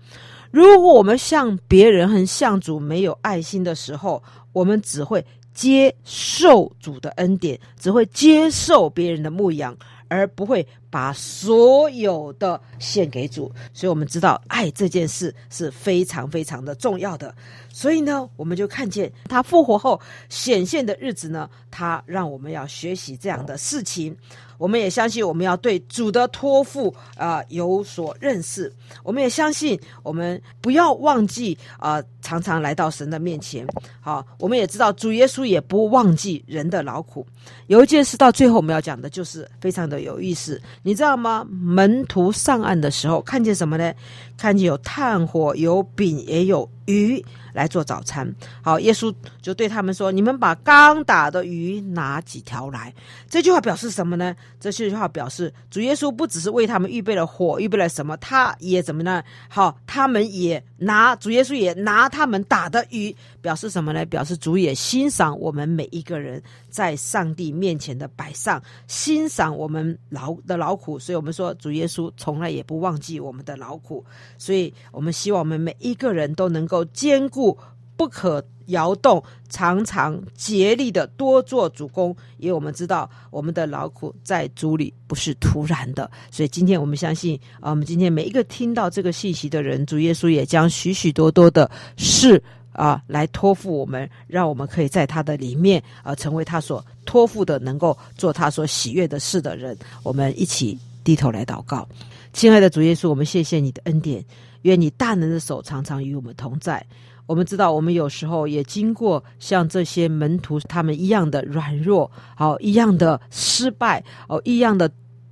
[0.51, 4.23] 如果我们向别人和向主没有爱心的时候，
[4.53, 9.77] 我们只会接受主的恩典，只会接受别人的牧养，
[10.09, 13.53] 而不会把所有的献给主。
[13.73, 17.35] 所以，我们知道爱这件事是非常非常的重要的。
[17.73, 24.17] 所以呢，我们就看见他复活后显现的日子呢，他让我们要学习这样的事情。
[24.59, 28.73] 我们也相信，我们要对主的托付啊、有所认识。
[29.03, 33.67] 我们也相信，我们不要忘记啊、常常来到神的面前。
[34.01, 37.27] 好，我们也知道，主耶稣也不忘记人的劳苦。
[37.67, 41.45] 有一件事到最后我们要讲的，就是非常的有意思，你知道吗？
[41.51, 43.93] 门徒上岸的时候，看见什么呢？
[44.37, 47.25] 看见有炭火，有饼，也有鱼。
[47.57, 48.31] 来做早餐。
[48.61, 49.11] 好，耶稣
[49.41, 52.93] 就对他们说：“你们把刚打的鱼拿几条来。”
[53.31, 54.37] 这句话表示什么呢？
[54.61, 59.25] 这句话表示主耶稣不只是为他们预备了火，预备了什么，他也怎么呢？
[59.49, 64.05] 好，他们也拿主耶稣也拿他们打的鱼，表示什么呢？
[64.05, 70.99] 表示主也欣赏我们每一个人在上帝面前的摆上，欣赏我们劳的劳苦。
[70.99, 74.05] 所以我们说，主耶稣从来也不忘记我们的劳苦。
[74.39, 77.57] 所以我们希望我们每一个人都能够兼顾。
[77.99, 99.75] 不可摇动，常常竭力的多做主工，因为我们知道我们的劳苦在主里不是突然的，所以今天我们相信啊，我们今天每一个听到这个信息的人，主耶稣也将许许多多的事啊来托付我们，让我们可以在他的里面啊成为他所托付的，能够做他所喜悦的事的人。
[100.03, 101.89] 我们一起低头来祷告，
[102.37, 104.23] 亲爱的主耶稣，我们谢谢你的恩典，
[104.61, 106.85] 愿你大能的手常常与我们同在。
[107.25, 114.87] 我们知道，我们有时候也经过像这些门徒他们一样的软弱，好一样的失败，哦一样的。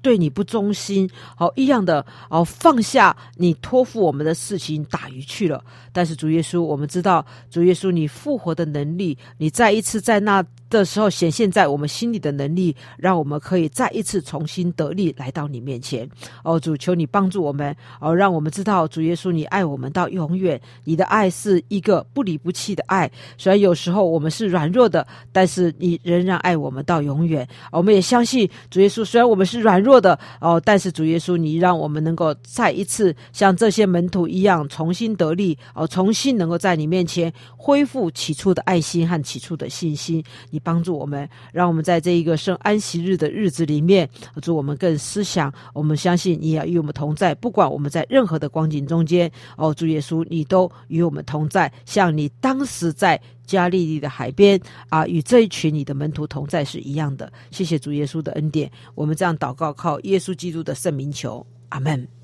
[0.05, 5.65] 对你不忠心，好一样的哦，放下你托付我们的事情，打鱼去了。
[5.95, 16.07] 但是主耶稣，我们知道主耶稣你复活的能力，你再一次在那的时候显现在我们心里的能力，让我们可以再一次重新得力来到你面前。
[16.43, 23.11] 哦，主求你帮助我们，哦，让我们知道主耶稣你爱我们到永远，你的爱是一个不离不弃的爱。
[23.39, 27.49] 虽然有时候我们是软弱的，但是你仍然爱我们到永远。
[27.73, 29.94] 我们也相信主耶稣，虽然我们是软弱。
[30.01, 40.23] 的哦，但是主耶稣，你让我们能够再一次像这些门徒一样重新得力哦，重新能够在你面前恢复起初的爱心和起初的信心。
[40.51, 44.09] 你帮助我们，让我们在这一个圣安息日的日子里面，
[44.43, 53.21] 主我们更思想，我们相信你要与我们同在，不管我们在任何的光景中间哦，主耶稣，你都与我们同在，像你当时在。
[53.47, 57.33] 加利利的海边啊，与这一群你的门徒同在是一样的。
[57.51, 62.24] 谢谢主耶稣的恩典，我们这样祷告，靠耶稣基督的圣名求，阿门。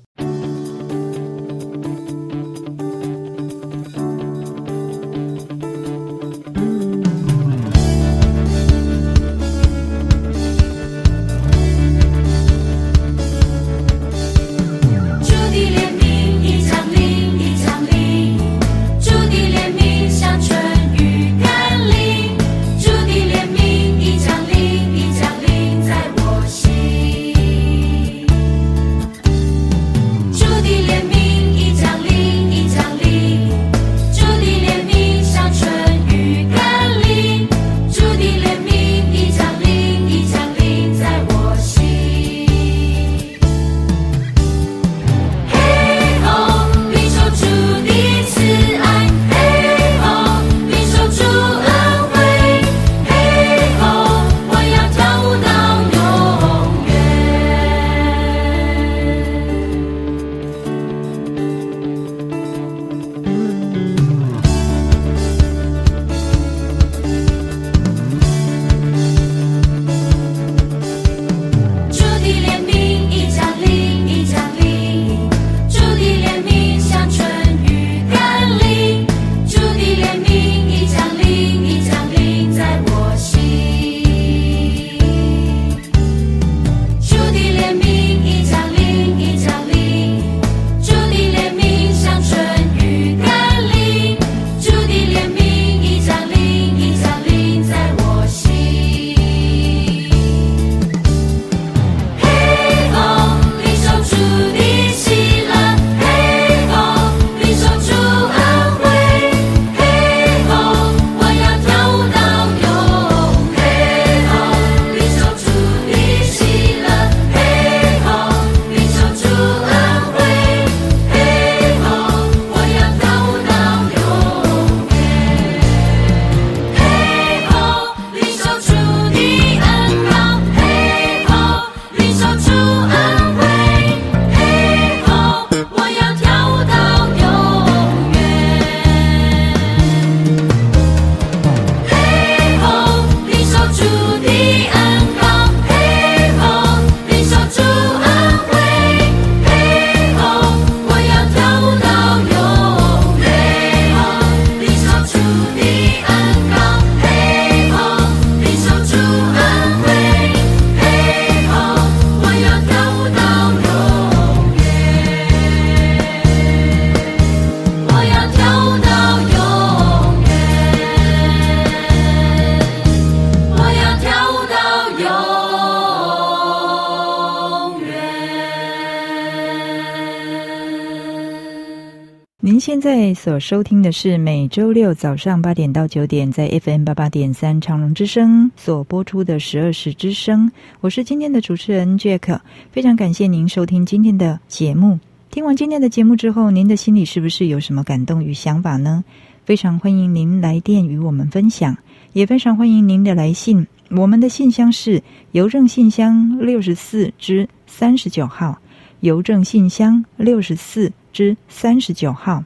[182.61, 190.51] 现在所收听的是每周六早上八点到九点，在 FM 八八点三长隆之声所播出的十二时之声。
[190.79, 192.39] 我是今天的主持人 Jack，
[192.71, 194.99] 非常感谢您收听今天的节目。
[195.31, 199.03] 听完今天的节目之后，您的心里是不是有什么感动与想法呢？
[199.43, 201.75] 非常欢迎您来电与我们分享，
[202.13, 203.65] 也非常欢迎您的来信。
[203.89, 205.01] 我们的信箱是
[205.31, 208.55] 邮政信箱六十四之三十九号，
[208.99, 212.43] 邮政信箱六十四之三十九号。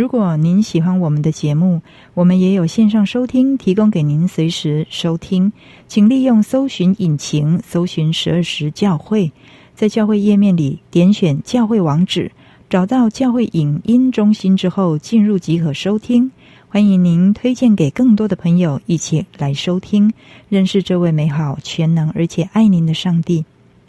[0.00, 1.82] 如果您喜欢我们的节目，
[2.14, 5.52] 我们也有线上收听，提供给您随时收听。
[5.88, 9.30] 请利用搜寻引擎搜寻十二时教会，
[9.74, 12.32] 在教会页面里点选教会网址，
[12.70, 16.30] 找到教会影音中心之后，进入即可收听。
[16.70, 20.10] 欢迎您推荐给更多的朋友一起来收听，
[20.48, 23.44] 认识这位美好、全能而且爱您的上帝。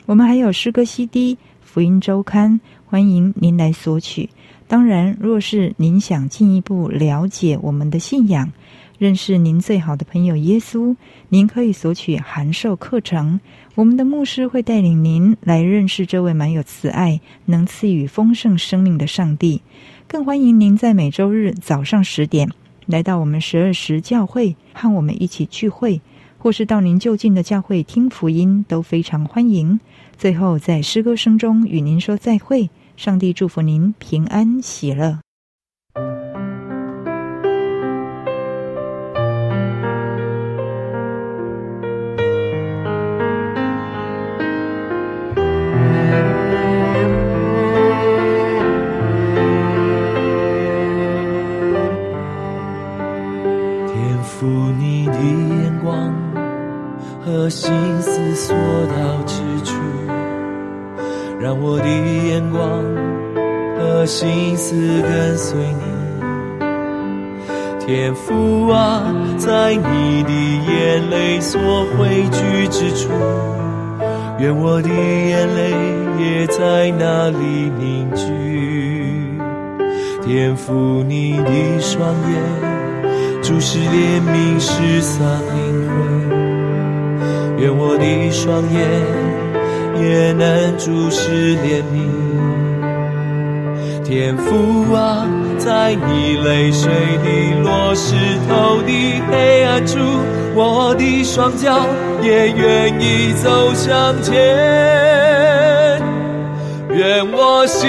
[0.06, 4.30] 我们还有诗歌 CD、福音周刊，欢迎您来索取。
[4.72, 8.50] 当然，若是您想进一步了解我们的信仰，
[8.98, 10.96] 认识您最好的朋友耶稣，
[11.28, 13.42] 您可以索取函授课程。
[13.76, 19.62] 我们的牧师会带领您来认识这位满有慈爱、能赐予丰盛生命的上帝。
[20.08, 22.50] 更欢迎您在每周日早上十点。
[22.86, 26.00] 来到我们十二时教会，和我们一起聚会，
[26.38, 29.78] 或是到您就近的教会听福音，都非常欢迎。
[30.18, 32.70] 最后，在诗歌声中与您说再会，
[33.02, 35.22] 上帝祝福您平安喜乐。
[71.52, 71.60] 所
[71.98, 73.10] 汇聚之处，
[74.40, 75.74] 愿我的眼泪
[76.18, 79.38] 也在那里凝聚。
[80.24, 82.42] 天父，你的双眼
[83.44, 86.00] 注视怜悯失丧灵魂。
[87.60, 88.80] 愿我的双眼
[90.02, 92.08] 也能注视怜悯，
[94.06, 95.28] 天父啊，
[95.58, 96.90] 在你泪水
[97.26, 98.16] 滴落石
[98.48, 100.00] 头的黑暗处，
[100.54, 101.86] 我的双脚
[102.22, 104.34] 也愿意走向前。
[106.94, 107.88] 愿我心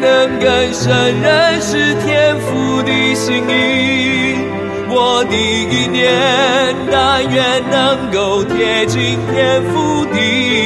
[0.00, 4.34] 能更深认识天父的心意。
[4.96, 6.10] 我的意念，
[6.90, 10.16] 但愿能够贴近天父的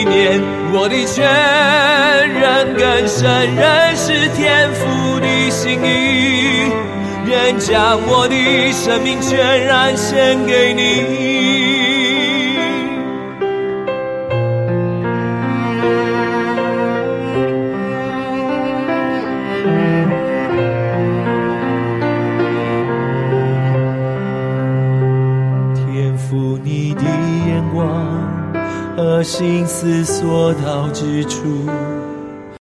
[0.04, 1.24] 念；我的全
[2.28, 3.24] 人更深
[3.56, 6.70] 认识天父的心意，
[7.28, 11.28] 愿将我的生命全然献给你。
[25.74, 27.02] 天赋你的
[27.46, 28.56] 眼光
[28.96, 31.68] 和心思所到之处。